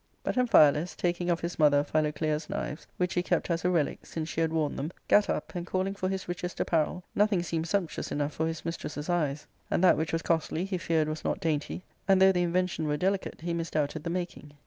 But 0.23 0.33
Amphialus, 0.33 0.95
taking 0.97 1.29
of 1.29 1.41
his 1.41 1.59
mother 1.59 1.83
Philoclea's 1.83 2.49
knives, 2.49 2.87
which 2.97 3.13
he 3.13 3.21
kept 3.21 3.51
as 3.51 3.63
a 3.63 3.69
relic 3.69 4.03
since 4.07 4.29
she 4.29 4.41
had 4.41 4.51
worn 4.51 4.75
them, 4.75 4.91
gat 5.07 5.29
up, 5.29 5.53
and 5.53 5.63
calling 5.63 5.93
for 5.93 6.09
his 6.09 6.27
richest 6.27 6.59
apparel, 6.59 7.03
nothing 7.13 7.43
seemed 7.43 7.67
sumptuous 7.67 8.11
enough 8.11 8.33
for 8.33 8.47
his 8.47 8.65
mistress's 8.65 9.11
eyes, 9.11 9.45
and 9.69 9.83
that 9.83 9.97
which 9.97 10.11
was 10.11 10.23
costly 10.23 10.65
he 10.65 10.79
feared 10.79 11.07
was 11.07 11.23
not 11.23 11.39
dainty, 11.39 11.83
and, 12.07 12.19
though 12.19 12.31
the 12.31 12.41
invention 12.41 12.87
were 12.87 12.97
deli 12.97 13.19
cate, 13.19 13.41
he 13.41 13.53
misdoubted 13.53 14.03
the 14.03 14.09
making. 14.09 14.53